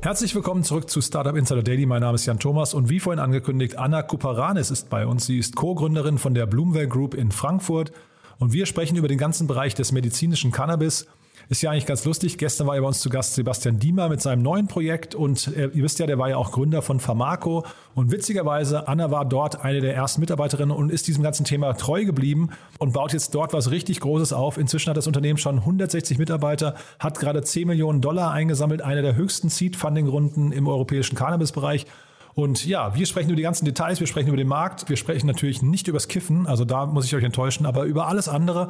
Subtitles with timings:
[0.00, 1.84] Herzlich willkommen zurück zu Startup Insider Daily.
[1.84, 5.26] Mein Name ist Jan Thomas und wie vorhin angekündigt, Anna Kuparanis ist bei uns.
[5.26, 7.90] Sie ist Co-Gründerin von der Bloomwell Group in Frankfurt
[8.38, 11.08] und wir sprechen über den ganzen Bereich des medizinischen Cannabis.
[11.50, 12.36] Ist ja eigentlich ganz lustig.
[12.36, 15.68] Gestern war ja bei uns zu Gast Sebastian Diemer mit seinem neuen Projekt und äh,
[15.68, 19.64] ihr wisst ja, der war ja auch Gründer von Pharmaco und witzigerweise, Anna war dort
[19.64, 23.54] eine der ersten Mitarbeiterinnen und ist diesem ganzen Thema treu geblieben und baut jetzt dort
[23.54, 24.58] was richtig Großes auf.
[24.58, 29.16] Inzwischen hat das Unternehmen schon 160 Mitarbeiter, hat gerade 10 Millionen Dollar eingesammelt, eine der
[29.16, 31.86] höchsten Seed-Funding-Runden im europäischen Cannabis-Bereich.
[32.34, 35.26] Und ja, wir sprechen über die ganzen Details, wir sprechen über den Markt, wir sprechen
[35.26, 38.68] natürlich nicht übers Kiffen, also da muss ich euch enttäuschen, aber über alles andere.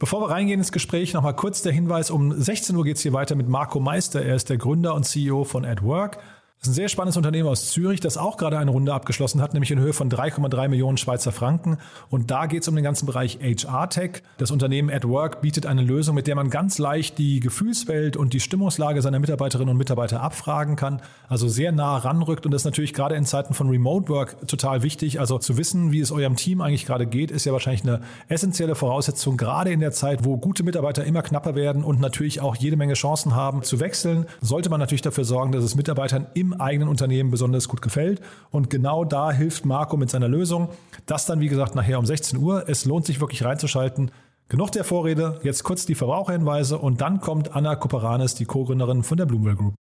[0.00, 3.12] Bevor wir reingehen ins Gespräch, nochmal kurz der Hinweis, um 16 Uhr geht es hier
[3.12, 4.24] weiter mit Marco Meister.
[4.24, 6.16] Er ist der Gründer und CEO von AdWork.
[6.60, 9.54] Das ist ein sehr spannendes Unternehmen aus Zürich, das auch gerade eine Runde abgeschlossen hat,
[9.54, 11.78] nämlich in Höhe von 3,3 Millionen Schweizer Franken.
[12.10, 14.22] Und da geht es um den ganzen Bereich HR-Tech.
[14.36, 18.40] Das Unternehmen AdWork bietet eine Lösung, mit der man ganz leicht die Gefühlswelt und die
[18.40, 21.00] Stimmungslage seiner Mitarbeiterinnen und Mitarbeiter abfragen kann.
[21.30, 22.44] Also sehr nah ranrückt.
[22.44, 25.18] Und das ist natürlich gerade in Zeiten von Remote Work total wichtig.
[25.18, 28.74] Also zu wissen, wie es eurem Team eigentlich gerade geht, ist ja wahrscheinlich eine essentielle
[28.74, 32.76] Voraussetzung, gerade in der Zeit, wo gute Mitarbeiter immer knapper werden und natürlich auch jede
[32.76, 36.88] Menge Chancen haben zu wechseln, sollte man natürlich dafür sorgen, dass es Mitarbeitern im eigenen
[36.88, 38.20] Unternehmen besonders gut gefällt.
[38.50, 40.68] Und genau da hilft Marco mit seiner Lösung.
[41.06, 42.68] Das dann, wie gesagt, nachher um 16 Uhr.
[42.68, 44.10] Es lohnt sich wirklich reinzuschalten.
[44.48, 49.16] Genug der Vorrede, jetzt kurz die Verbraucherhinweise und dann kommt Anna Koperanes, die Co-Gründerin von
[49.16, 49.74] der Bloomwell Group.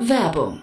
[0.00, 0.62] Werbung.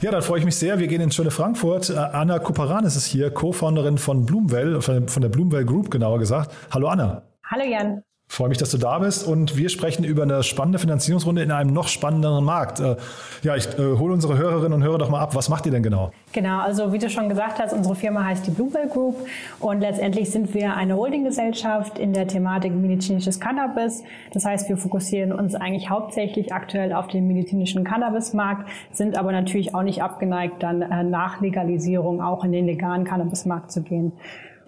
[0.00, 0.78] Ja, dann freue ich mich sehr.
[0.78, 1.88] Wir gehen ins schöne Frankfurt.
[1.88, 6.52] Äh, Anna Kuparanis ist hier, Co-Founderin von Bloomwell, von der Bloomwell Group genauer gesagt.
[6.70, 7.22] Hallo Anna.
[7.44, 8.02] Hallo Jan.
[8.34, 11.72] Freue mich, dass du da bist und wir sprechen über eine spannende Finanzierungsrunde in einem
[11.72, 12.80] noch spannenderen Markt.
[12.80, 12.96] Äh,
[13.42, 15.36] ja, ich äh, hole unsere Hörerinnen und Hörer doch mal ab.
[15.36, 16.10] Was macht ihr denn genau?
[16.32, 19.18] Genau, also wie du schon gesagt hast, unsere Firma heißt die Bluebell Group
[19.60, 24.02] und letztendlich sind wir eine Holdinggesellschaft in der Thematik medizinisches Cannabis.
[24.32, 29.76] Das heißt, wir fokussieren uns eigentlich hauptsächlich aktuell auf den medizinischen Cannabismarkt, sind aber natürlich
[29.76, 34.10] auch nicht abgeneigt, dann äh, nach Legalisierung auch in den legalen Cannabismarkt zu gehen.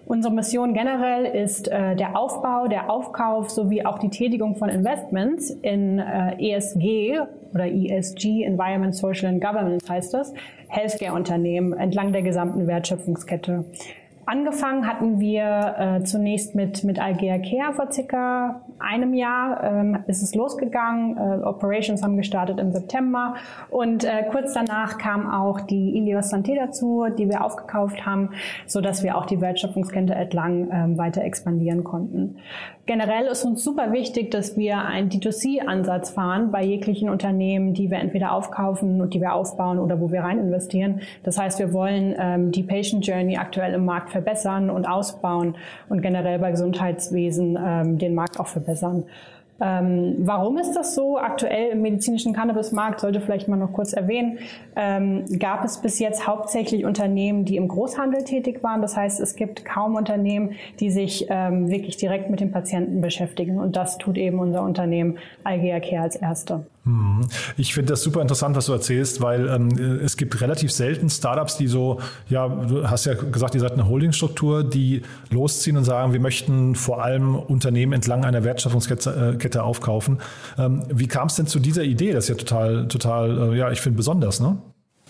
[0.07, 5.49] Unsere Mission generell ist äh, der Aufbau, der Aufkauf sowie auch die Tätigung von Investments
[5.49, 7.19] in äh, ESG
[7.53, 10.33] oder ESG, Environment, Social and Governance heißt das,
[10.69, 13.65] Healthcare-Unternehmen entlang der gesamten Wertschöpfungskette.
[14.29, 19.63] Angefangen hatten wir äh, zunächst mit, mit Algea Care vor circa einem Jahr.
[19.63, 21.15] Ähm, ist es losgegangen.
[21.15, 23.35] Äh, Operations haben gestartet im September.
[23.69, 28.31] Und äh, kurz danach kam auch die Ilios Santé dazu, die wir aufgekauft haben,
[28.65, 32.35] so dass wir auch die Wertschöpfungskette entlang ähm, weiter expandieren konnten.
[32.85, 37.97] Generell ist uns super wichtig, dass wir einen D2C-Ansatz fahren bei jeglichen Unternehmen, die wir
[37.97, 41.01] entweder aufkaufen und die wir aufbauen oder wo wir rein investieren.
[41.23, 45.55] Das heißt, wir wollen ähm, die Patient Journey aktuell im Markt verbessern und ausbauen
[45.89, 49.03] und generell bei Gesundheitswesen ähm, den Markt auch verbessern.
[49.59, 51.17] Ähm, warum ist das so?
[51.17, 54.37] Aktuell im medizinischen Cannabismarkt, sollte vielleicht mal noch kurz erwähnen,
[54.75, 58.81] ähm, gab es bis jetzt hauptsächlich Unternehmen, die im Großhandel tätig waren.
[58.81, 63.59] Das heißt, es gibt kaum Unternehmen, die sich ähm, wirklich direkt mit den Patienten beschäftigen.
[63.59, 66.65] Und das tut eben unser Unternehmen Algea Care als Erste.
[66.87, 67.27] Mhm.
[67.57, 69.67] Ich finde das super interessant, was du erzählst, weil ähm,
[70.03, 71.99] es gibt relativ selten Startups, die so,
[72.29, 76.75] ja, du hast ja gesagt, ihr seid eine Holdingstruktur, die losziehen und sagen, wir möchten
[76.75, 80.19] vor allem Unternehmen entlang einer Wertschöpfungskette äh, aufkaufen.
[80.57, 82.13] Ähm, wie kam es denn zu dieser Idee?
[82.13, 84.57] Das ist ja total, total, äh, ja, ich finde besonders, ne?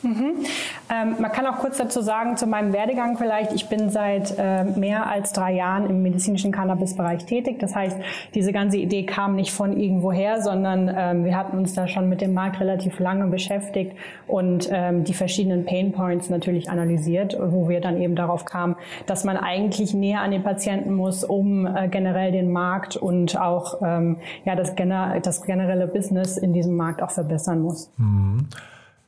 [0.01, 0.45] Mhm.
[0.89, 4.63] Ähm, man kann auch kurz dazu sagen, zu meinem Werdegang vielleicht, ich bin seit äh,
[4.63, 7.59] mehr als drei Jahren im medizinischen Cannabis-Bereich tätig.
[7.59, 7.97] Das heißt,
[8.33, 12.21] diese ganze Idee kam nicht von irgendwoher, sondern ähm, wir hatten uns da schon mit
[12.21, 13.97] dem Markt relativ lange beschäftigt
[14.27, 18.75] und ähm, die verschiedenen Pain Points natürlich analysiert, wo wir dann eben darauf kamen,
[19.07, 23.81] dass man eigentlich näher an den Patienten muss, um äh, generell den Markt und auch
[23.81, 27.91] ähm, ja, das, gener das generelle Business in diesem Markt auch verbessern muss.
[27.97, 28.47] Mhm.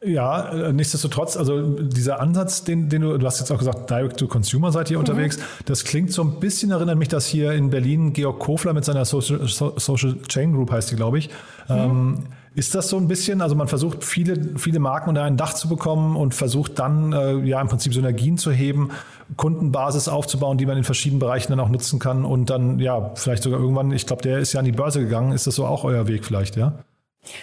[0.01, 4.71] Ja, äh, nichtsdestotrotz, also dieser Ansatz, den, den du, du hast jetzt auch gesagt, Direct-to-Consumer
[4.71, 5.01] seid ihr mhm.
[5.01, 8.85] unterwegs, das klingt so ein bisschen, erinnert mich, dass hier in Berlin Georg Kofler mit
[8.85, 11.29] seiner Social, Social Chain Group heißt die, glaube ich,
[11.67, 11.75] mhm.
[11.75, 12.23] ähm,
[12.55, 15.67] ist das so ein bisschen, also man versucht viele, viele Marken unter ein Dach zu
[15.67, 18.91] bekommen und versucht dann äh, ja im Prinzip Synergien zu heben,
[19.35, 23.43] Kundenbasis aufzubauen, die man in verschiedenen Bereichen dann auch nutzen kann und dann ja vielleicht
[23.43, 25.83] sogar irgendwann, ich glaube, der ist ja an die Börse gegangen, ist das so auch
[25.83, 26.73] euer Weg vielleicht, ja?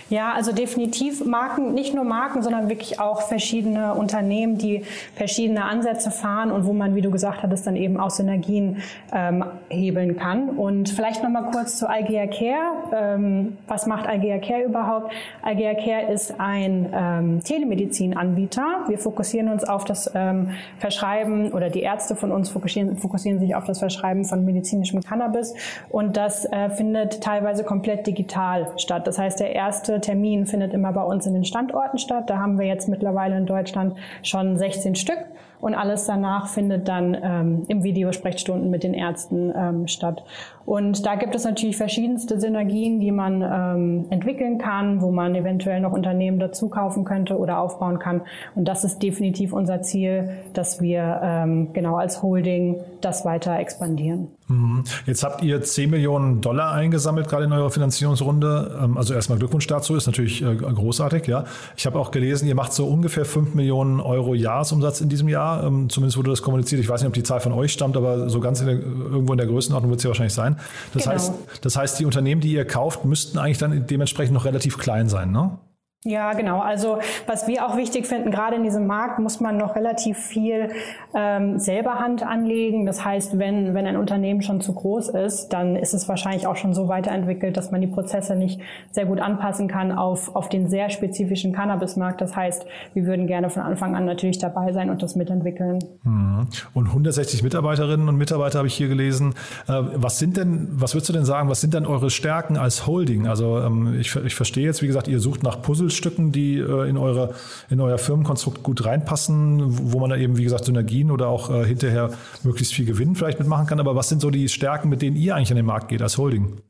[0.08, 4.84] Ja, also definitiv Marken, nicht nur Marken, sondern wirklich auch verschiedene Unternehmen, die
[5.14, 8.82] verschiedene Ansätze fahren und wo man, wie du gesagt hattest, dann eben auch Synergien
[9.12, 10.50] ähm, hebeln kann.
[10.50, 12.73] Und vielleicht nochmal kurz zu Algea Care.
[12.94, 15.12] Ähm, was macht Algea Care überhaupt?
[15.43, 18.84] Algea Care ist ein ähm, Telemedizinanbieter.
[18.88, 23.55] Wir fokussieren uns auf das ähm, Verschreiben oder die Ärzte von uns fokussieren, fokussieren sich
[23.55, 25.55] auf das Verschreiben von medizinischem Cannabis
[25.90, 29.06] und das äh, findet teilweise komplett digital statt.
[29.06, 32.30] Das heißt, der erste Termin findet immer bei uns in den Standorten statt.
[32.30, 35.18] Da haben wir jetzt mittlerweile in Deutschland schon 16 Stück
[35.60, 40.22] und alles danach findet dann ähm, im Videosprechstunden mit den Ärzten ähm, statt.
[40.66, 45.80] Und da gibt es natürlich verschiedenste Synergien, die man ähm, entwickeln kann, wo man eventuell
[45.80, 48.22] noch Unternehmen dazu kaufen könnte oder aufbauen kann.
[48.56, 54.28] Und das ist definitiv unser Ziel, dass wir ähm, genau als Holding das weiter expandieren.
[54.48, 54.84] Mhm.
[55.06, 58.78] Jetzt habt ihr 10 Millionen Dollar eingesammelt, gerade in eurer Finanzierungsrunde.
[58.82, 61.26] Ähm, also erstmal Glückwunsch dazu, ist natürlich äh, großartig.
[61.26, 61.44] Ja,
[61.76, 65.45] Ich habe auch gelesen, ihr macht so ungefähr 5 Millionen Euro Jahresumsatz in diesem Jahr.
[65.64, 66.81] Ähm, zumindest wurde das kommuniziert.
[66.81, 69.32] Ich weiß nicht, ob die Zahl von euch stammt, aber so ganz in der, irgendwo
[69.32, 70.56] in der Größenordnung wird es ja wahrscheinlich sein.
[70.93, 71.14] Das, genau.
[71.14, 71.32] heißt,
[71.62, 75.31] das heißt, die Unternehmen, die ihr kauft, müssten eigentlich dann dementsprechend noch relativ klein sein,
[75.32, 75.58] ne?
[76.06, 76.60] Ja, genau.
[76.60, 80.68] Also was wir auch wichtig finden, gerade in diesem Markt muss man noch relativ viel
[81.14, 82.86] ähm, selber Hand anlegen.
[82.86, 86.54] Das heißt, wenn, wenn ein Unternehmen schon zu groß ist, dann ist es wahrscheinlich auch
[86.54, 88.60] schon so weiterentwickelt, dass man die Prozesse nicht
[88.92, 92.20] sehr gut anpassen kann auf, auf den sehr spezifischen Cannabismarkt.
[92.20, 95.80] Das heißt, wir würden gerne von Anfang an natürlich dabei sein und das mitentwickeln.
[96.04, 96.46] Mhm.
[96.72, 99.34] Und 160 Mitarbeiterinnen und Mitarbeiter habe ich hier gelesen.
[99.66, 102.86] Äh, was sind denn, was würdest du denn sagen, was sind denn eure Stärken als
[102.86, 103.26] Holding?
[103.26, 106.88] Also ähm, ich, ich verstehe jetzt, wie gesagt, ihr sucht nach Puzzles Stücken, die äh,
[106.88, 107.34] in, eure,
[107.70, 111.64] in euer Firmenkonstrukt gut reinpassen, wo man da eben, wie gesagt, Synergien oder auch äh,
[111.64, 112.10] hinterher
[112.43, 113.81] möglichst viel Gewinn vielleicht mitmachen kann.
[113.81, 116.19] Aber was sind so die Stärken, mit denen ihr eigentlich an den Markt geht als
[116.19, 116.60] Holding?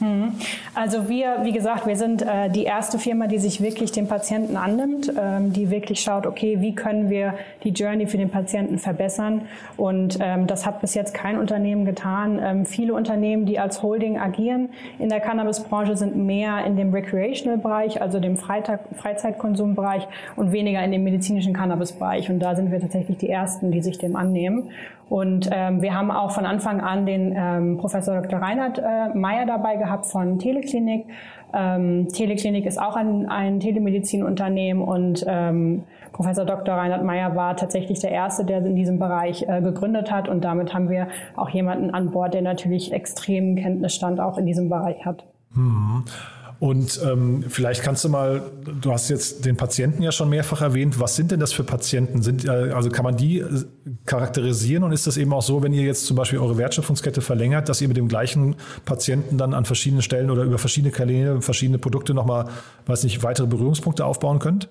[0.00, 0.32] Mhm.
[0.74, 4.56] Also wir, wie gesagt, wir sind äh, die erste Firma, die sich wirklich dem Patienten
[4.56, 9.42] annimmt, ähm, die wirklich schaut, okay, wie können wir die Journey für den Patienten verbessern.
[9.76, 12.40] Und ähm, das hat bis jetzt kein Unternehmen getan.
[12.42, 18.00] Ähm, viele Unternehmen, die als Holding agieren in der Cannabisbranche, sind mehr in dem Recreational-Bereich,
[18.00, 22.30] also dem Freitag, Freizeitkonsumbereich und weniger in dem medizinischen Cannabis-Bereich.
[22.30, 24.70] Und da sind wir tatsächlich die Ersten, die sich dem annehmen.
[25.10, 28.38] Und ähm, wir haben auch von Anfang an den ähm, Professor Dr.
[28.38, 31.06] Reinhard äh, Meyer dabei gehabt von Teleklinik.
[31.52, 36.74] Ähm, Teleklinik ist auch ein, ein Telemedizinunternehmen und ähm, Professor Dr.
[36.74, 40.74] Reinhard Meyer war tatsächlich der Erste, der in diesem Bereich äh, gegründet hat und damit
[40.74, 45.24] haben wir auch jemanden an Bord, der natürlich extremen Kenntnisstand auch in diesem Bereich hat.
[45.54, 46.04] Mhm.
[46.60, 48.42] Und ähm, vielleicht kannst du mal,
[48.82, 51.00] du hast jetzt den Patienten ja schon mehrfach erwähnt.
[51.00, 52.20] Was sind denn das für Patienten?
[52.20, 53.64] Sind, äh, also kann man die äh,
[54.04, 57.70] charakterisieren und ist das eben auch so, wenn ihr jetzt zum Beispiel eure Wertschöpfungskette verlängert,
[57.70, 61.78] dass ihr mit dem gleichen Patienten dann an verschiedenen Stellen oder über verschiedene Kanäle, verschiedene
[61.78, 62.48] Produkte nochmal,
[62.84, 64.68] weiß nicht, weitere Berührungspunkte aufbauen könnt?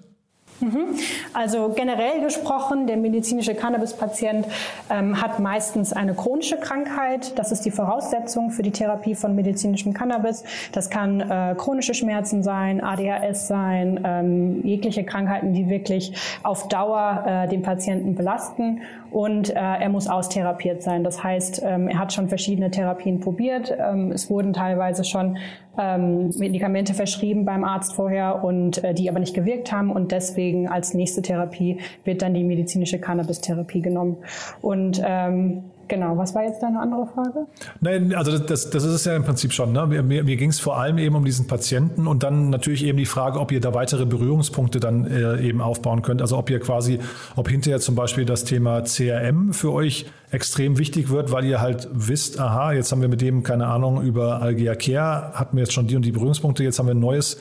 [0.62, 0.96] Mhm.
[1.34, 4.46] Also generell gesprochen, der medizinische Cannabis-Patient
[4.90, 7.38] ähm, hat meistens eine chronische Krankheit.
[7.38, 10.44] Das ist die Voraussetzung für die Therapie von medizinischem Cannabis.
[10.72, 16.14] Das kann äh, chronische Schmerzen sein, ADHS sein, ähm, jegliche Krankheiten, die wirklich
[16.44, 18.82] auf Dauer äh, den Patienten belasten.
[19.12, 21.04] Und äh, er muss austherapiert sein.
[21.04, 23.76] Das heißt, ähm, er hat schon verschiedene Therapien probiert.
[23.78, 25.38] Ähm, es wurden teilweise schon
[25.78, 30.68] ähm, Medikamente verschrieben beim Arzt vorher und äh, die aber nicht gewirkt haben und deswegen
[30.68, 34.18] als nächste Therapie wird dann die medizinische Cannabis-Therapie genommen.
[34.62, 37.48] Und ähm, Genau, was war jetzt deine andere Frage?
[37.82, 39.72] Nein, also das, das ist es ja im Prinzip schon.
[39.72, 39.88] Ne?
[39.88, 43.00] Mir, mir, mir ging es vor allem eben um diesen Patienten und dann natürlich eben
[43.00, 46.22] die Frage, ob ihr da weitere Berührungspunkte dann äh, eben aufbauen könnt.
[46.22, 47.00] Also ob ihr quasi,
[47.36, 51.90] ob hinterher zum Beispiel das Thema CRM für euch extrem wichtig wird, weil ihr halt
[51.92, 55.74] wisst, aha, jetzt haben wir mit dem, keine Ahnung, über Algea Care, hatten wir jetzt
[55.74, 57.40] schon die und die Berührungspunkte, jetzt haben wir ein neues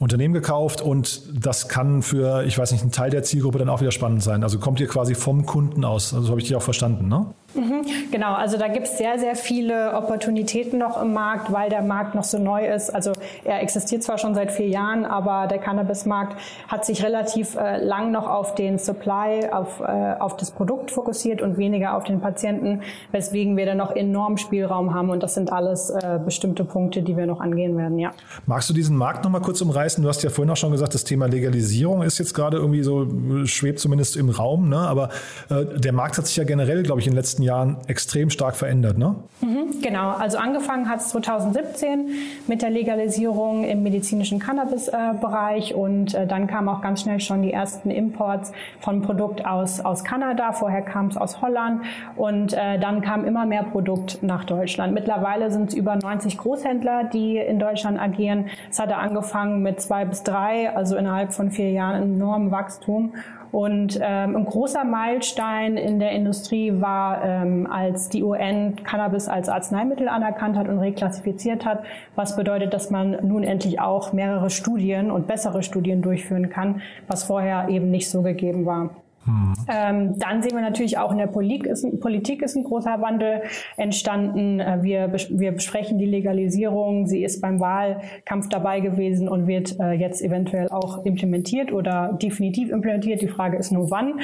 [0.00, 3.82] Unternehmen gekauft und das kann für, ich weiß nicht, einen Teil der Zielgruppe dann auch
[3.82, 4.42] wieder spannend sein.
[4.42, 6.14] Also kommt ihr quasi vom Kunden aus.
[6.14, 7.26] Also habe ich dich auch verstanden, ne?
[7.54, 11.82] Mhm, genau, also da gibt es sehr, sehr viele Opportunitäten noch im Markt, weil der
[11.82, 12.90] Markt noch so neu ist.
[12.90, 13.12] Also
[13.44, 16.36] er existiert zwar schon seit vier Jahren, aber der Cannabis-Markt
[16.68, 21.42] hat sich relativ äh, lang noch auf den Supply, auf, äh, auf das Produkt fokussiert
[21.42, 25.52] und weniger auf den Patienten, weswegen wir da noch enorm Spielraum haben und das sind
[25.52, 28.12] alles äh, bestimmte Punkte, die wir noch angehen werden, ja.
[28.46, 30.02] Magst du diesen Markt noch mal kurz umreißen?
[30.02, 33.08] Du hast ja vorhin auch schon gesagt, das Thema Legalisierung ist jetzt gerade irgendwie so,
[33.44, 34.78] schwebt zumindest im Raum, ne?
[34.78, 35.08] aber
[35.48, 38.30] äh, der Markt hat sich ja generell, glaube ich, in den letzten letzten Jahren extrem
[38.30, 39.16] stark verändert, ne?
[39.40, 42.10] Mhm, genau, also angefangen hat es 2017
[42.46, 47.52] mit der Legalisierung im medizinischen Cannabis-Bereich und äh, dann kamen auch ganz schnell schon die
[47.52, 51.82] ersten Imports von Produkt aus, aus Kanada, vorher kam es aus Holland
[52.16, 54.92] und äh, dann kam immer mehr Produkt nach Deutschland.
[54.92, 58.46] Mittlerweile sind es über 90 Großhändler, die in Deutschland agieren.
[58.70, 63.12] Es hatte angefangen mit zwei bis drei, also innerhalb von vier Jahren enormem Wachstum.
[63.52, 69.48] Und ähm, ein großer Meilenstein in der Industrie war, ähm, als die UN Cannabis als
[69.48, 71.82] Arzneimittel anerkannt hat und reklassifiziert hat,
[72.14, 77.24] was bedeutet, dass man nun endlich auch mehrere Studien und bessere Studien durchführen kann, was
[77.24, 78.90] vorher eben nicht so gegeben war.
[79.26, 79.54] Mhm.
[79.68, 83.42] Ähm, dann sehen wir natürlich auch in der Politik ist, Politik ist ein großer Wandel
[83.76, 84.60] entstanden.
[84.60, 87.06] Äh, wir, wir besprechen die Legalisierung.
[87.06, 92.70] Sie ist beim Wahlkampf dabei gewesen und wird äh, jetzt eventuell auch implementiert oder definitiv
[92.70, 93.20] implementiert.
[93.20, 94.20] Die Frage ist nur wann.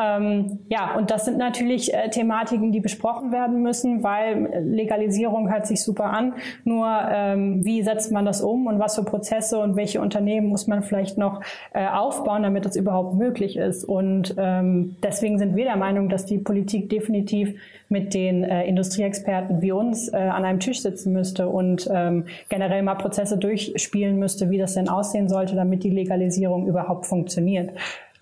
[0.00, 5.66] Ähm, ja, und das sind natürlich äh, Thematiken, die besprochen werden müssen, weil Legalisierung hört
[5.66, 6.34] sich super an.
[6.64, 10.66] Nur ähm, wie setzt man das um und was für Prozesse und welche Unternehmen muss
[10.66, 11.40] man vielleicht noch
[11.72, 13.84] äh, aufbauen, damit das überhaupt möglich ist.
[13.84, 17.54] Und ähm, deswegen sind wir der Meinung, dass die Politik definitiv
[17.88, 22.82] mit den äh, Industrieexperten wie uns äh, an einem Tisch sitzen müsste und ähm, generell
[22.82, 27.70] mal Prozesse durchspielen müsste, wie das denn aussehen sollte, damit die Legalisierung überhaupt funktioniert.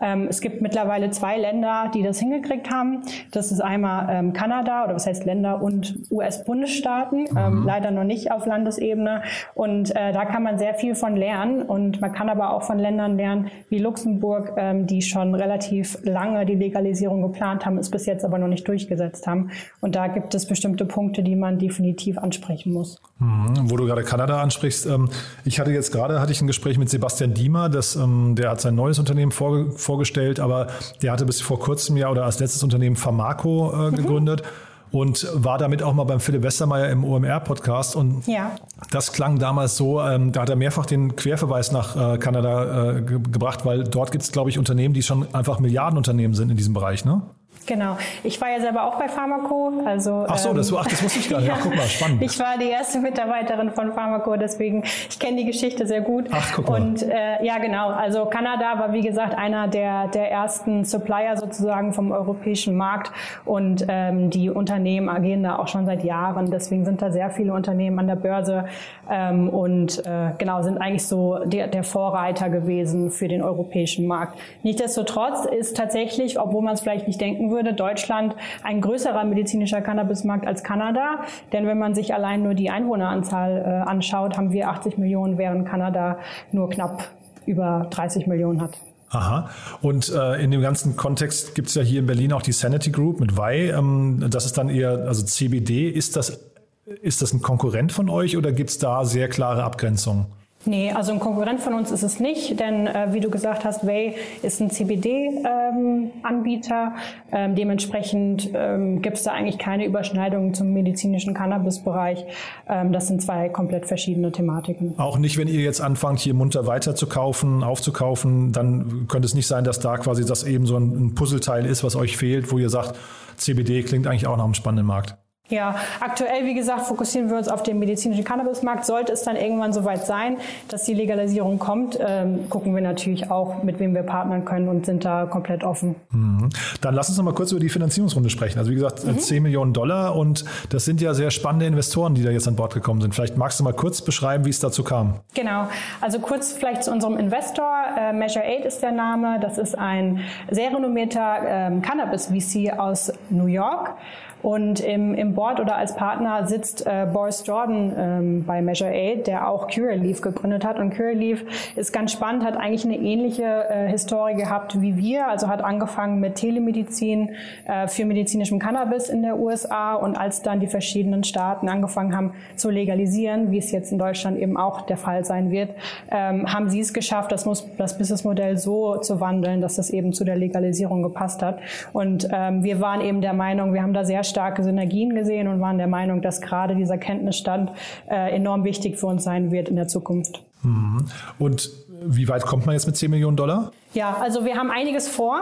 [0.00, 3.02] Ähm, es gibt mittlerweile zwei Länder, die das hingekriegt haben.
[3.32, 7.66] Das ist einmal ähm, Kanada oder was heißt Länder und US-Bundesstaaten, ähm, mhm.
[7.66, 9.22] leider noch nicht auf Landesebene.
[9.54, 11.62] Und äh, da kann man sehr viel von lernen.
[11.62, 16.46] Und man kann aber auch von Ländern lernen wie Luxemburg, ähm, die schon relativ lange
[16.46, 19.50] die Legalisierung geplant haben, es bis jetzt aber noch nicht durchgesetzt haben.
[19.80, 23.00] Und da gibt es bestimmte Punkte, die man definitiv ansprechen muss.
[23.18, 23.70] Mhm.
[23.70, 25.08] Wo du gerade Kanada ansprichst, ähm,
[25.44, 28.60] ich hatte jetzt gerade hatte ich ein Gespräch mit Sebastian Diemer, das, ähm, der hat
[28.60, 30.66] sein neues Unternehmen vorge vorgestellt, aber
[31.02, 33.96] der hatte bis vor kurzem ja oder als letztes Unternehmen Pharmaco äh, mhm.
[33.96, 34.42] gegründet.
[34.42, 37.96] Mhm und war damit auch mal beim Philipp Westermeier im OMR-Podcast.
[37.96, 38.52] Und ja.
[38.90, 43.02] das klang damals so, ähm, da hat er mehrfach den Querverweis nach äh, Kanada äh,
[43.02, 46.56] ge gebracht, weil dort gibt es, glaube ich, Unternehmen, die schon einfach Milliardenunternehmen sind in
[46.56, 47.04] diesem Bereich.
[47.04, 47.22] Ne?
[47.68, 47.98] Genau.
[48.24, 49.72] Ich war ja selber auch bei Pharmaco.
[49.84, 51.52] Also, ach so, das, ach, das wusste ich gar nicht.
[51.52, 52.22] ach, guck mal, spannend.
[52.28, 56.28] Ich war die erste Mitarbeiterin von Pharmaco, deswegen, ich kenne die Geschichte sehr gut.
[56.32, 56.80] Ach, guck mal.
[56.80, 57.90] Und äh, ja, genau.
[57.90, 63.12] Also Kanada war, wie gesagt, einer der, der ersten Supplier sozusagen vom europäischen Markt.
[63.44, 66.50] Und ähm, die Unternehmen agieren da auch schon seit Jahren.
[66.50, 68.64] Deswegen sind da sehr viele Unternehmen an der Börse
[69.10, 74.38] ähm, und äh, genau, sind eigentlich so der, der Vorreiter gewesen für den europäischen Markt.
[74.62, 79.80] Nichtsdestotrotz ist tatsächlich, obwohl man es vielleicht nicht denken würde, würde Deutschland ein größerer medizinischer
[79.80, 81.24] Cannabismarkt als Kanada.
[81.52, 85.68] Denn wenn man sich allein nur die Einwohneranzahl äh, anschaut, haben wir 80 Millionen, während
[85.68, 86.18] Kanada
[86.52, 87.08] nur knapp
[87.46, 88.78] über 30 Millionen hat.
[89.10, 89.50] Aha.
[89.80, 92.90] Und äh, in dem ganzen Kontext gibt es ja hier in Berlin auch die Sanity
[92.90, 93.70] Group mit Wei.
[93.70, 96.38] Ähm, das ist dann eher, also CBD, ist das,
[96.84, 100.26] ist das ein Konkurrent von euch oder gibt es da sehr klare Abgrenzungen?
[100.64, 103.86] Nee, also ein Konkurrent von uns ist es nicht, denn äh, wie du gesagt hast,
[103.86, 106.94] Way ist ein CBD-Anbieter.
[107.30, 112.24] Ähm, ähm, dementsprechend ähm, gibt es da eigentlich keine Überschneidungen zum medizinischen Cannabis-Bereich.
[112.68, 114.98] Ähm, das sind zwei komplett verschiedene Thematiken.
[114.98, 119.34] Auch nicht, wenn ihr jetzt anfangt, hier munter weiter zu kaufen, aufzukaufen, dann könnte es
[119.34, 122.50] nicht sein, dass da quasi das eben so ein, ein Puzzleteil ist, was euch fehlt,
[122.50, 122.96] wo ihr sagt,
[123.36, 125.16] CBD klingt eigentlich auch nach einem spannenden Markt.
[125.48, 128.84] Ja, aktuell, wie gesagt, fokussieren wir uns auf den medizinischen Cannabismarkt.
[128.84, 130.36] Sollte es dann irgendwann soweit sein,
[130.68, 134.84] dass die Legalisierung kommt, ähm, gucken wir natürlich auch, mit wem wir partnern können und
[134.84, 135.94] sind da komplett offen.
[136.10, 136.50] Mhm.
[136.82, 138.58] Dann lass uns noch mal kurz über die Finanzierungsrunde sprechen.
[138.58, 139.18] Also wie gesagt, mhm.
[139.18, 142.74] 10 Millionen Dollar und das sind ja sehr spannende Investoren, die da jetzt an Bord
[142.74, 143.14] gekommen sind.
[143.14, 145.20] Vielleicht magst du mal kurz beschreiben, wie es dazu kam.
[145.34, 145.68] Genau,
[146.02, 147.84] also kurz vielleicht zu unserem Investor.
[147.98, 149.38] Äh, Measure 8 ist der Name.
[149.40, 153.94] Das ist ein sehr renommierter ähm, Cannabis-VC aus New York.
[154.42, 159.26] Und im, im Board oder als Partner sitzt äh, Boris Jordan ähm, bei Measure 8,
[159.26, 160.78] der auch Curaleaf gegründet hat.
[160.78, 161.44] Und Curaleaf
[161.76, 165.28] ist ganz spannend, hat eigentlich eine ähnliche äh, Historie gehabt wie wir.
[165.28, 167.34] Also hat angefangen mit Telemedizin
[167.66, 169.94] äh, für medizinischem Cannabis in der USA.
[169.94, 174.38] Und als dann die verschiedenen Staaten angefangen haben zu legalisieren, wie es jetzt in Deutschland
[174.38, 175.70] eben auch der Fall sein wird,
[176.10, 180.12] ähm, haben sie es geschafft, das, muss, das Businessmodell so zu wandeln, dass das eben
[180.12, 181.58] zu der Legalisierung gepasst hat.
[181.92, 185.60] Und ähm, wir waren eben der Meinung, wir haben da sehr starke Synergien gesehen und
[185.60, 187.72] waren der Meinung, dass gerade dieser Kenntnisstand
[188.08, 190.42] äh, enorm wichtig für uns sein wird in der Zukunft.
[190.62, 191.06] Mhm.
[191.38, 193.72] Und wie weit kommt man jetzt mit 10 Millionen Dollar?
[193.94, 195.40] Ja, also wir haben einiges vor.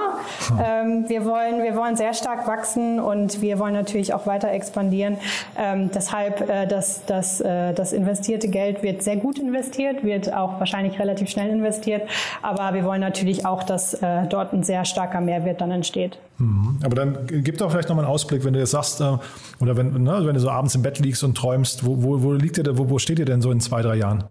[0.65, 5.19] Ähm, wir, wollen, wir wollen sehr stark wachsen und wir wollen natürlich auch weiter expandieren.
[5.57, 10.61] Ähm, deshalb äh, das, das, äh, das investierte Geld wird sehr gut investiert, wird auch
[10.61, 12.09] wahrscheinlich relativ schnell investiert.
[12.43, 16.19] Aber wir wollen natürlich auch, dass äh, dort ein sehr starker Mehrwert dann entsteht.
[16.39, 16.79] Mhm.
[16.85, 19.17] Aber dann gib doch vielleicht nochmal einen Ausblick, wenn du jetzt sagst, äh,
[19.61, 22.33] oder wenn, ne, wenn du so abends im Bett liegst und träumst, wo, wo, wo
[22.33, 24.25] liegt ihr, wo, wo steht ihr denn so in zwei, drei Jahren?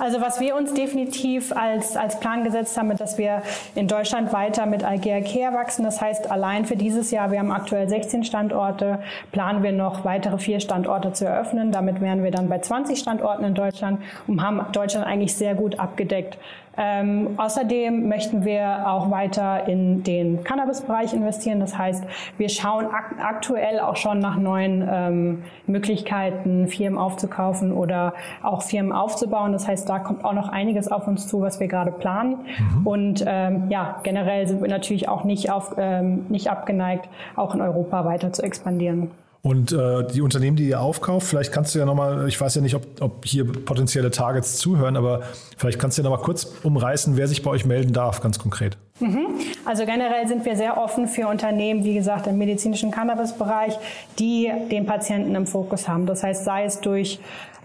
[0.00, 3.42] Also was wir uns definitiv als, als Plan gesetzt haben, dass wir
[3.74, 5.84] in Deutschland weiter mit Algea Care wachsen.
[5.84, 10.38] Das heißt, allein für dieses Jahr, wir haben aktuell 16 Standorte, planen wir noch weitere
[10.38, 11.70] vier Standorte zu eröffnen.
[11.70, 15.78] Damit wären wir dann bei 20 Standorten in Deutschland und haben Deutschland eigentlich sehr gut
[15.78, 16.38] abgedeckt.
[16.82, 21.60] Ähm, außerdem möchten wir auch weiter in den Cannabis-Bereich investieren.
[21.60, 22.04] Das heißt,
[22.38, 28.92] wir schauen ak aktuell auch schon nach neuen ähm, Möglichkeiten, Firmen aufzukaufen oder auch Firmen
[28.92, 29.52] aufzubauen.
[29.52, 32.38] Das heißt, da kommt auch noch einiges auf uns zu, was wir gerade planen.
[32.58, 32.86] Mhm.
[32.86, 37.60] Und ähm, ja, generell sind wir natürlich auch nicht, auf, ähm, nicht abgeneigt, auch in
[37.60, 39.10] Europa weiter zu expandieren.
[39.42, 42.60] Und äh, die Unternehmen, die ihr aufkauft, vielleicht kannst du ja nochmal, ich weiß ja
[42.60, 45.22] nicht, ob, ob hier potenzielle Targets zuhören, aber
[45.56, 48.76] vielleicht kannst du ja nochmal kurz umreißen, wer sich bei euch melden darf, ganz konkret.
[49.00, 49.28] Mhm.
[49.64, 53.78] Also generell sind wir sehr offen für Unternehmen, wie gesagt, im medizinischen Cannabis-Bereich,
[54.18, 56.04] die den Patienten im Fokus haben.
[56.04, 57.18] Das heißt, sei es durch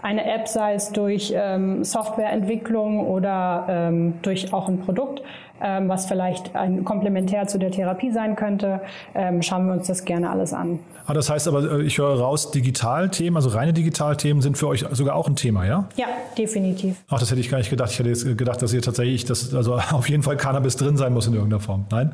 [0.05, 5.23] eine App, sei es durch ähm, Softwareentwicklung oder ähm, durch auch ein Produkt,
[5.59, 8.81] ähm, was vielleicht ein Komplementär zu der Therapie sein könnte,
[9.15, 10.79] ähm, schauen wir uns das gerne alles an.
[11.07, 14.85] Ah, das heißt aber, äh, ich höre raus, Digitalthemen, also reine Digitalthemen sind für euch
[14.91, 15.89] sogar auch ein Thema, ja?
[15.95, 16.05] Ja,
[16.37, 16.97] definitiv.
[17.09, 17.89] Ach, das hätte ich gar nicht gedacht.
[17.89, 21.13] Ich hätte jetzt gedacht, dass ihr tatsächlich, dass also auf jeden Fall Cannabis drin sein
[21.13, 21.85] muss in irgendeiner Form.
[21.89, 22.13] Nein?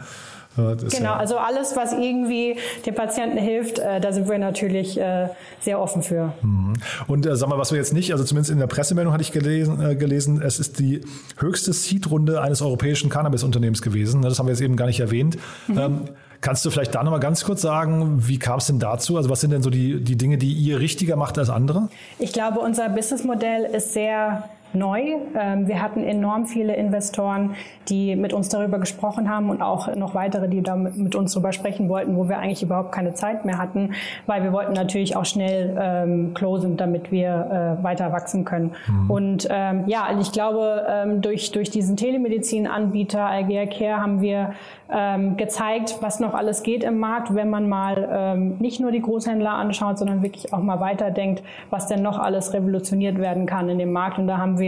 [0.55, 5.29] Genau, also alles, was irgendwie dem Patienten hilft, äh, da sind wir natürlich äh,
[5.61, 6.33] sehr offen für.
[6.41, 6.73] Mhm.
[7.07, 9.31] Und äh, sag mal, was wir jetzt nicht, also zumindest in der Pressemeldung hatte ich
[9.31, 11.01] gelesen, äh, gelesen es ist die
[11.37, 14.21] höchste Seed-Runde eines europäischen Cannabis-Unternehmens gewesen.
[14.21, 15.37] Ne, das haben wir jetzt eben gar nicht erwähnt.
[15.67, 15.77] Mhm.
[15.77, 16.01] Ähm,
[16.41, 19.15] kannst du vielleicht da nochmal ganz kurz sagen, wie kam es denn dazu?
[19.15, 21.87] Also was sind denn so die, die Dinge, die ihr richtiger macht als andere?
[22.19, 25.17] Ich glaube, unser Businessmodell ist sehr neu.
[25.39, 27.55] Ähm, wir hatten enorm viele Investoren,
[27.89, 31.51] die mit uns darüber gesprochen haben und auch noch weitere, die da mit uns darüber
[31.51, 33.93] sprechen wollten, wo wir eigentlich überhaupt keine Zeit mehr hatten,
[34.25, 38.71] weil wir wollten natürlich auch schnell ähm, closen, damit wir äh, weiter wachsen können.
[38.87, 39.11] Mhm.
[39.11, 44.53] Und ähm, ja, ich glaube, ähm, durch, durch diesen Telemedizin-Anbieter Algea Care haben wir
[44.93, 49.01] ähm, gezeigt, was noch alles geht im Markt, wenn man mal ähm, nicht nur die
[49.01, 53.79] Großhändler anschaut, sondern wirklich auch mal weiterdenkt, was denn noch alles revolutioniert werden kann in
[53.79, 54.19] dem Markt.
[54.19, 54.60] Und da haben wir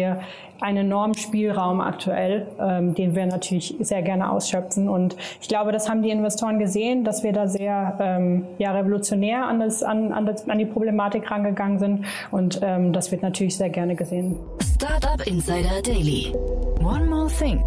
[0.64, 4.88] einen enormen Spielraum aktuell, ähm, den wir natürlich sehr gerne ausschöpfen.
[4.88, 9.46] Und ich glaube, das haben die Investoren gesehen, dass wir da sehr ähm, ja, revolutionär
[9.46, 12.06] an, das, an, an, das, an die Problematik rangegangen sind.
[12.32, 14.38] Und ähm, das wird natürlich sehr gerne gesehen.
[14.76, 16.34] Startup Insider Daily.
[16.80, 17.62] One more thing.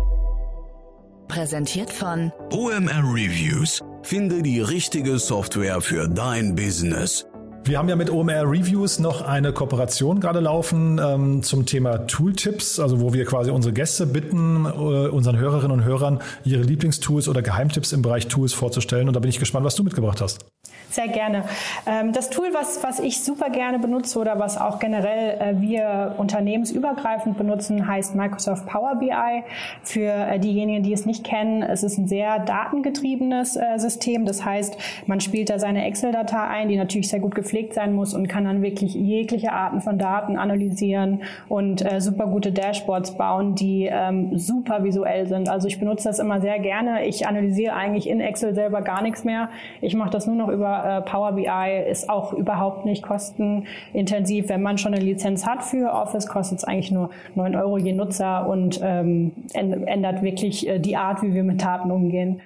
[1.29, 3.83] Präsentiert von OMR Reviews.
[4.03, 7.27] Finde die richtige Software für dein Business.
[7.67, 12.79] Wir haben ja mit OMR Reviews noch eine Kooperation gerade laufen ähm, zum Thema Tooltips,
[12.79, 17.43] also wo wir quasi unsere Gäste bitten, äh, unseren Hörerinnen und Hörern ihre Lieblingstools oder
[17.43, 19.09] Geheimtipps im Bereich Tools vorzustellen.
[19.09, 20.47] Und da bin ich gespannt, was du mitgebracht hast.
[20.91, 21.45] Sehr gerne.
[21.87, 26.15] Ähm, das Tool, was, was ich super gerne benutze oder was auch generell äh, wir
[26.17, 29.43] unternehmensübergreifend benutzen, heißt Microsoft Power BI.
[29.83, 34.27] Für äh, diejenigen, die es nicht kennen, es ist ein sehr datengetriebenes äh, System.
[34.27, 38.15] Das heißt, man spielt da seine Excel-Datei ein, die natürlich sehr gut gepflegt sein muss
[38.15, 43.89] und kann dann wirklich jegliche Arten von Daten analysieren und super gute Dashboards bauen, die
[43.91, 45.49] ähm, super visuell sind.
[45.49, 47.07] Also ich benutze das immer sehr gerne.
[47.07, 49.51] Ich analysiere eigentlich in Excel selber gar nichts mehr.
[49.81, 54.49] Ich mache das nur noch über äh, Power BI ist auch überhaupt nicht kostenintensiv.
[54.49, 57.93] Wenn man schon eine Lizenz hat für Office, kostet es eigentlich nur 9 Euro je
[57.93, 62.43] Nutzer und ähm, ändert wirklich äh, die Art, wie wir mit Daten umgehen.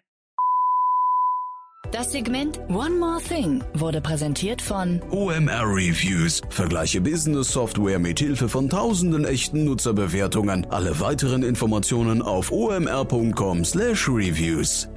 [1.92, 6.40] Das Segment One More Thing wurde präsentiert von OMR Reviews.
[6.48, 10.68] Vergleiche Business Software mit Hilfe von tausenden echten Nutzerbewertungen.
[10.70, 14.88] Alle weiteren Informationen auf omr.com/reviews.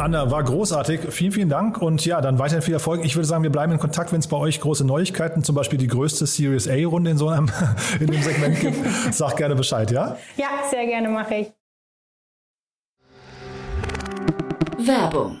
[0.00, 1.00] Anna, war großartig.
[1.10, 3.04] Vielen, vielen Dank und ja, dann weiterhin viel Erfolg.
[3.04, 5.78] Ich würde sagen, wir bleiben in Kontakt, wenn es bei euch große Neuigkeiten, zum Beispiel
[5.78, 7.50] die größte Series A-Runde in so einem
[8.00, 8.76] in dem Segment gibt.
[9.12, 10.16] Sag gerne Bescheid, ja?
[10.36, 11.52] Ja, sehr gerne mache ich.
[14.78, 15.40] Werbung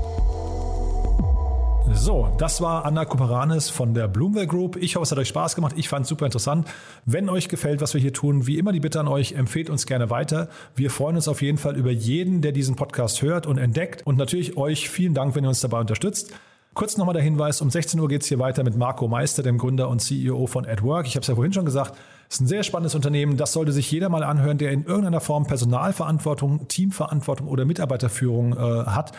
[1.93, 4.77] So, das war Anna Kuperanis von der Bloomwell Group.
[4.77, 5.73] Ich hoffe, es hat euch Spaß gemacht.
[5.77, 6.67] Ich fand es super interessant.
[7.05, 9.85] Wenn euch gefällt, was wir hier tun, wie immer die Bitte an euch, empfehlt uns
[9.85, 10.49] gerne weiter.
[10.75, 14.01] Wir freuen uns auf jeden Fall über jeden, der diesen Podcast hört und entdeckt.
[14.05, 16.33] Und natürlich euch vielen Dank, wenn ihr uns dabei unterstützt.
[16.73, 19.57] Kurz nochmal der Hinweis, um 16 Uhr geht es hier weiter mit Marco Meister, dem
[19.57, 21.05] Gründer und CEO von AdWork.
[21.05, 21.95] Ich habe es ja vorhin schon gesagt,
[22.29, 23.35] es ist ein sehr spannendes Unternehmen.
[23.35, 28.85] Das sollte sich jeder mal anhören, der in irgendeiner Form Personalverantwortung, Teamverantwortung oder Mitarbeiterführung äh,
[28.85, 29.11] hat.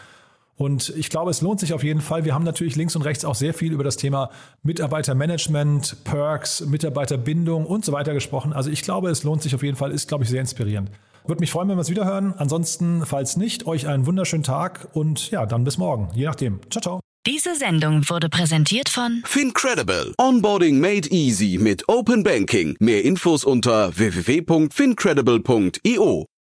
[0.63, 2.25] Und ich glaube, es lohnt sich auf jeden Fall.
[2.25, 4.31] Wir haben natürlich links und rechts auch sehr viel über das Thema
[4.63, 8.53] Mitarbeitermanagement, Perks, Mitarbeiterbindung und so weiter gesprochen.
[8.53, 10.93] Also ich glaube, es lohnt sich auf jeden Fall, ist, glaube ich, sehr inspirierend.
[11.27, 12.33] Würde mich freuen, wenn wir es wieder hören.
[12.37, 16.11] Ansonsten, falls nicht, euch einen wunderschönen Tag und ja, dann bis morgen.
[16.15, 16.61] Je nachdem.
[16.71, 17.01] Ciao, ciao.
[17.27, 20.15] Diese Sendung wurde präsentiert von Fincredible.
[20.17, 22.77] Onboarding made easy mit Open Banking.
[22.79, 26.27] Mehr Infos unter www.fincredible.io.